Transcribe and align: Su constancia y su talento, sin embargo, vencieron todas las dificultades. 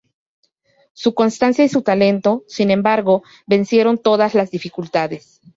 Su 0.93 1.13
constancia 1.13 1.63
y 1.63 1.69
su 1.69 1.83
talento, 1.83 2.43
sin 2.47 2.71
embargo, 2.71 3.21
vencieron 3.45 3.99
todas 3.99 4.33
las 4.33 4.49
dificultades. 4.49 5.39